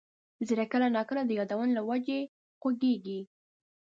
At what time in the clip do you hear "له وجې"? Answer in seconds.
1.77-2.19